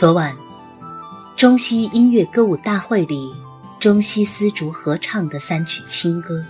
[0.00, 0.34] 昨晚，
[1.36, 3.30] 中西音乐歌舞大会里，
[3.78, 6.42] 中西丝竹合唱的三曲清歌，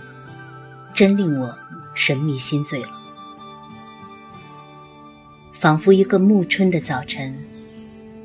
[0.93, 1.53] 真令我
[1.93, 2.87] 神迷心醉了。
[5.51, 7.37] 仿佛一个暮春的早晨，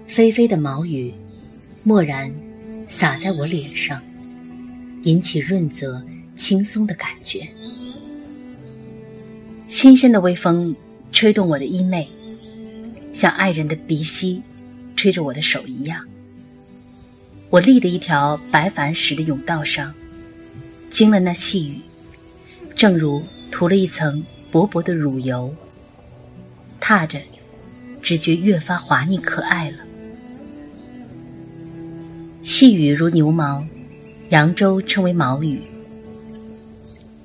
[0.06, 1.12] 霏霏的毛雨，
[1.82, 2.32] 蓦然
[2.86, 4.00] 洒在我脸上，
[5.02, 6.00] 引起润泽、
[6.36, 7.44] 轻松的感觉。
[9.66, 10.76] 新鲜的微风
[11.10, 12.06] 吹动我的衣袂，
[13.12, 14.40] 像爱人的鼻息。
[14.96, 16.04] 吹着我的手一样，
[17.50, 19.94] 我立的一条白矾石的甬道上，
[20.88, 21.80] 经了那细雨，
[22.74, 23.22] 正如
[23.52, 25.54] 涂了一层薄薄的乳油。
[26.80, 27.20] 踏着，
[28.00, 29.78] 只觉越发滑腻可爱了。
[32.42, 33.66] 细雨如牛毛，
[34.30, 35.60] 扬州称为毛雨。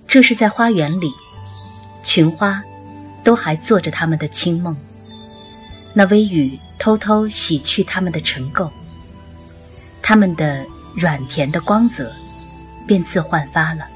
[0.08, 1.10] 这是在花园里，
[2.04, 2.62] 群花
[3.24, 4.76] 都还做着他们的清梦。
[5.94, 6.60] 那微雨。
[6.82, 8.68] 偷偷洗去它们的尘垢，
[10.01, 10.65] 它们的
[10.96, 12.12] 软甜的光泽
[12.88, 13.88] 便自焕发了。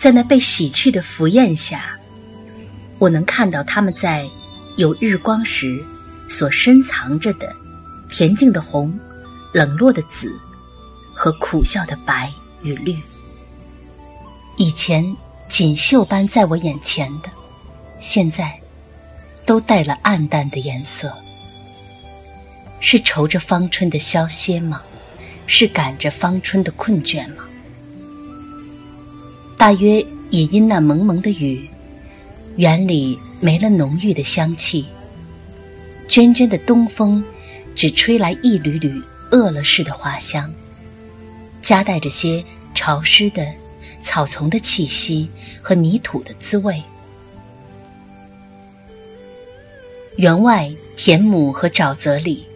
[0.00, 1.98] 在那被洗去的浮艳下，
[2.98, 4.26] 我能看到它们在
[4.78, 5.84] 有日光时
[6.30, 7.54] 所深藏着的
[8.08, 8.98] 恬静的红、
[9.52, 10.34] 冷落的紫
[11.14, 12.96] 和苦笑的白与绿。
[14.56, 15.14] 以前
[15.46, 17.28] 锦绣般在我眼前的，
[17.98, 18.58] 现在。
[19.46, 21.12] 都带了暗淡的颜色，
[22.80, 24.82] 是愁着芳春的消歇吗？
[25.46, 27.44] 是赶着芳春的困倦吗？
[29.58, 31.68] 大约也因那蒙蒙的雨，
[32.56, 34.86] 园里没了浓郁的香气，
[36.08, 37.22] 涓涓的东风
[37.74, 40.52] 只吹来一缕缕饿了似的花香，
[41.60, 42.42] 夹带着些
[42.74, 43.46] 潮湿的
[44.02, 45.28] 草丛的气息
[45.60, 46.82] 和泥土的滋味。
[50.16, 52.46] 园外田亩和沼泽里，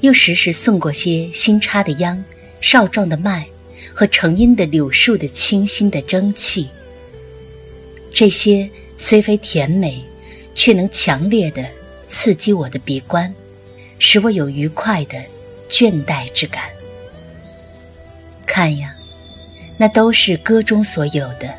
[0.00, 2.22] 又时时送过些新插的秧、
[2.60, 3.46] 少壮的麦
[3.92, 6.68] 和成荫的柳树的清新的蒸汽。
[8.10, 10.02] 这些虽非甜美，
[10.54, 11.66] 却能强烈的
[12.08, 13.32] 刺激我的鼻观，
[13.98, 15.22] 使我有愉快的
[15.68, 16.64] 倦怠之感。
[18.46, 18.94] 看呀，
[19.76, 21.52] 那都是歌中所有的。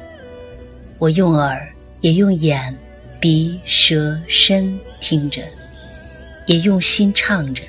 [0.98, 1.68] 我用耳，
[2.02, 2.76] 也用眼。
[3.20, 5.42] 鼻、舌、身听着，
[6.46, 7.62] 也用心唱着。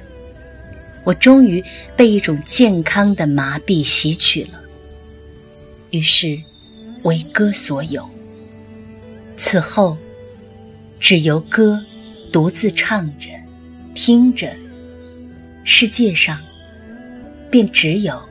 [1.02, 1.62] 我终于
[1.96, 4.60] 被一种健康的麻痹袭取了。
[5.90, 6.40] 于是，
[7.02, 8.08] 为歌所有。
[9.36, 9.98] 此后，
[11.00, 11.84] 只由歌
[12.32, 13.28] 独自唱着、
[13.94, 14.54] 听着，
[15.64, 16.40] 世界上
[17.50, 18.22] 便只有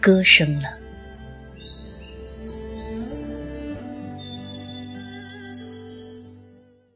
[0.00, 0.70] 歌声了。